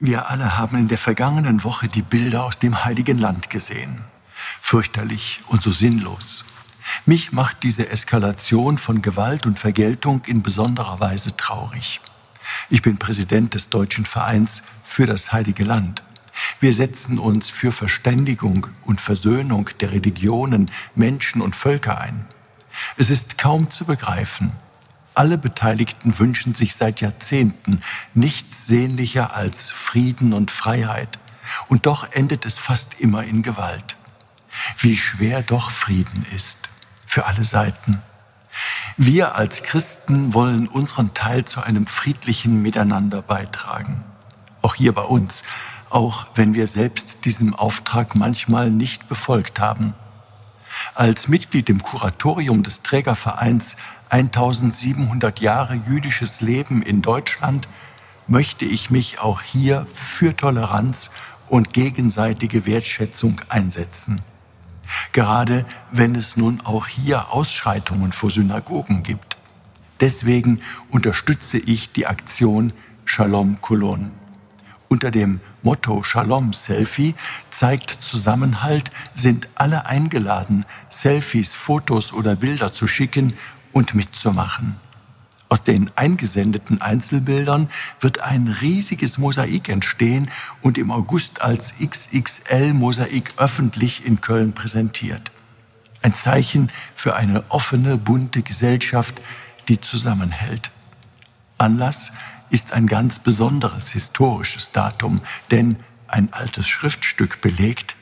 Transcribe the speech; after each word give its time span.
Wir 0.00 0.30
alle 0.30 0.56
haben 0.56 0.78
in 0.78 0.86
der 0.86 0.98
vergangenen 0.98 1.64
Woche 1.64 1.88
die 1.88 2.02
Bilder 2.02 2.44
aus 2.44 2.60
dem 2.60 2.84
heiligen 2.84 3.18
Land 3.18 3.50
gesehen. 3.50 4.04
Fürchterlich 4.62 5.40
und 5.48 5.60
so 5.60 5.72
sinnlos. 5.72 6.44
Mich 7.04 7.32
macht 7.32 7.64
diese 7.64 7.88
Eskalation 7.88 8.78
von 8.78 9.02
Gewalt 9.02 9.44
und 9.44 9.58
Vergeltung 9.58 10.22
in 10.26 10.42
besonderer 10.42 11.00
Weise 11.00 11.36
traurig. 11.36 12.00
Ich 12.70 12.80
bin 12.80 12.98
Präsident 12.98 13.54
des 13.54 13.70
Deutschen 13.70 14.06
Vereins 14.06 14.62
für 14.84 15.06
das 15.06 15.32
Heilige 15.32 15.64
Land. 15.64 16.04
Wir 16.60 16.72
setzen 16.72 17.18
uns 17.18 17.50
für 17.50 17.72
Verständigung 17.72 18.68
und 18.84 19.00
Versöhnung 19.00 19.68
der 19.80 19.90
Religionen, 19.90 20.70
Menschen 20.94 21.40
und 21.40 21.56
Völker 21.56 22.00
ein. 22.00 22.24
Es 22.96 23.10
ist 23.10 23.36
kaum 23.36 23.68
zu 23.68 23.84
begreifen, 23.84 24.52
alle 25.18 25.36
Beteiligten 25.36 26.18
wünschen 26.18 26.54
sich 26.54 26.76
seit 26.76 27.00
Jahrzehnten 27.00 27.80
nichts 28.14 28.66
sehnlicher 28.66 29.34
als 29.34 29.70
Frieden 29.70 30.32
und 30.32 30.52
Freiheit. 30.52 31.18
Und 31.68 31.86
doch 31.86 32.12
endet 32.12 32.46
es 32.46 32.56
fast 32.56 33.00
immer 33.00 33.24
in 33.24 33.42
Gewalt. 33.42 33.96
Wie 34.78 34.96
schwer 34.96 35.42
doch 35.42 35.70
Frieden 35.72 36.24
ist 36.34 36.68
für 37.04 37.26
alle 37.26 37.42
Seiten. 37.42 38.00
Wir 38.96 39.34
als 39.34 39.62
Christen 39.64 40.34
wollen 40.34 40.68
unseren 40.68 41.14
Teil 41.14 41.44
zu 41.44 41.60
einem 41.60 41.86
friedlichen 41.88 42.62
Miteinander 42.62 43.20
beitragen. 43.20 44.04
Auch 44.62 44.76
hier 44.76 44.92
bei 44.92 45.02
uns, 45.02 45.42
auch 45.90 46.26
wenn 46.36 46.54
wir 46.54 46.66
selbst 46.68 47.24
diesem 47.24 47.54
Auftrag 47.54 48.14
manchmal 48.14 48.70
nicht 48.70 49.08
befolgt 49.08 49.58
haben. 49.58 49.94
Als 50.94 51.28
Mitglied 51.28 51.68
im 51.70 51.82
Kuratorium 51.82 52.62
des 52.62 52.82
Trägervereins 52.82 53.76
1700 54.10 55.40
Jahre 55.40 55.74
jüdisches 55.74 56.40
Leben 56.40 56.82
in 56.82 57.02
Deutschland 57.02 57.68
möchte 58.26 58.64
ich 58.64 58.90
mich 58.90 59.20
auch 59.20 59.42
hier 59.42 59.86
für 59.94 60.34
Toleranz 60.34 61.10
und 61.48 61.72
gegenseitige 61.72 62.66
Wertschätzung 62.66 63.40
einsetzen. 63.48 64.20
Gerade 65.12 65.66
wenn 65.92 66.14
es 66.14 66.36
nun 66.36 66.60
auch 66.64 66.86
hier 66.86 67.32
Ausschreitungen 67.32 68.12
vor 68.12 68.30
Synagogen 68.30 69.02
gibt. 69.02 69.36
Deswegen 70.00 70.60
unterstütze 70.90 71.58
ich 71.58 71.92
die 71.92 72.06
Aktion 72.06 72.72
Shalom 73.04 73.60
Kolon. 73.60 74.10
Unter 74.88 75.10
dem 75.10 75.40
Motto 75.62 76.02
Shalom 76.02 76.54
Selfie 76.54 77.14
zeigt 77.50 77.90
Zusammenhalt, 78.02 78.90
sind 79.14 79.48
alle 79.54 79.84
eingeladen, 79.84 80.64
Selfies, 80.88 81.54
Fotos 81.54 82.12
oder 82.12 82.36
Bilder 82.36 82.72
zu 82.72 82.86
schicken 82.86 83.34
und 83.72 83.94
mitzumachen. 83.94 84.76
Aus 85.50 85.62
den 85.62 85.90
eingesendeten 85.96 86.82
Einzelbildern 86.82 87.70
wird 88.00 88.20
ein 88.20 88.48
riesiges 88.48 89.16
Mosaik 89.16 89.70
entstehen 89.70 90.30
und 90.60 90.76
im 90.76 90.90
August 90.90 91.40
als 91.40 91.72
XXL-Mosaik 91.80 93.34
öffentlich 93.38 94.04
in 94.04 94.20
Köln 94.20 94.52
präsentiert. 94.52 95.32
Ein 96.02 96.14
Zeichen 96.14 96.70
für 96.94 97.16
eine 97.16 97.44
offene, 97.50 97.96
bunte 97.96 98.42
Gesellschaft, 98.42 99.20
die 99.68 99.80
zusammenhält. 99.80 100.70
Anlass 101.56 102.12
ist 102.50 102.72
ein 102.72 102.86
ganz 102.86 103.18
besonderes 103.18 103.90
historisches 103.90 104.72
Datum, 104.72 105.22
denn 105.50 105.76
ein 106.06 106.32
altes 106.32 106.68
Schriftstück 106.68 107.40
belegt, 107.40 107.96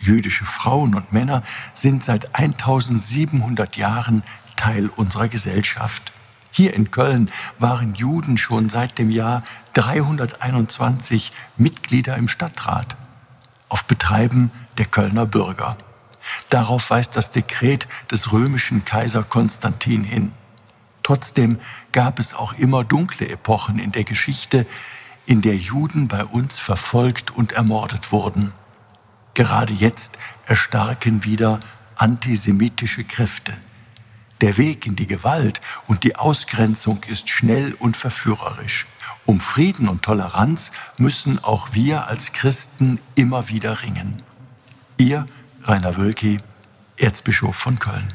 jüdische 0.00 0.44
Frauen 0.44 0.94
und 0.94 1.12
Männer 1.12 1.42
sind 1.74 2.04
seit 2.04 2.34
1700 2.34 3.76
Jahren 3.76 4.22
Teil 4.60 4.90
unserer 4.94 5.28
Gesellschaft. 5.28 6.12
Hier 6.50 6.74
in 6.74 6.90
Köln 6.90 7.30
waren 7.58 7.94
Juden 7.94 8.36
schon 8.36 8.68
seit 8.68 8.98
dem 8.98 9.10
Jahr 9.10 9.42
321 9.72 11.32
Mitglieder 11.56 12.14
im 12.16 12.28
Stadtrat 12.28 12.94
auf 13.70 13.84
Betreiben 13.84 14.50
der 14.76 14.84
Kölner 14.84 15.24
Bürger. 15.24 15.78
Darauf 16.50 16.90
weist 16.90 17.16
das 17.16 17.30
Dekret 17.30 17.88
des 18.10 18.32
römischen 18.32 18.84
Kaiser 18.84 19.22
Konstantin 19.22 20.04
hin. 20.04 20.32
Trotzdem 21.02 21.58
gab 21.92 22.18
es 22.18 22.34
auch 22.34 22.52
immer 22.52 22.84
dunkle 22.84 23.30
Epochen 23.30 23.78
in 23.78 23.92
der 23.92 24.04
Geschichte, 24.04 24.66
in 25.24 25.40
der 25.40 25.56
Juden 25.56 26.06
bei 26.06 26.22
uns 26.22 26.58
verfolgt 26.58 27.30
und 27.30 27.52
ermordet 27.52 28.12
wurden. 28.12 28.52
Gerade 29.32 29.72
jetzt 29.72 30.18
erstarken 30.44 31.24
wieder 31.24 31.60
antisemitische 31.96 33.04
Kräfte. 33.04 33.54
Der 34.40 34.56
Weg 34.56 34.86
in 34.86 34.96
die 34.96 35.06
Gewalt 35.06 35.60
und 35.86 36.02
die 36.02 36.16
Ausgrenzung 36.16 37.02
ist 37.08 37.28
schnell 37.28 37.74
und 37.78 37.96
verführerisch. 37.96 38.86
Um 39.26 39.38
Frieden 39.38 39.86
und 39.88 40.02
Toleranz 40.02 40.72
müssen 40.96 41.38
auch 41.44 41.68
wir 41.72 42.06
als 42.06 42.32
Christen 42.32 42.98
immer 43.14 43.48
wieder 43.48 43.82
ringen. 43.82 44.22
Ihr, 44.96 45.26
Rainer 45.64 45.98
Wölki, 45.98 46.40
Erzbischof 46.96 47.54
von 47.54 47.78
Köln. 47.78 48.14